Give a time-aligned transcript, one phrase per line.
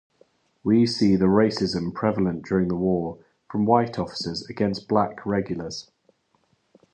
[0.63, 3.19] We see the racism prevalent during the war
[3.51, 5.91] from white officers against black regulars.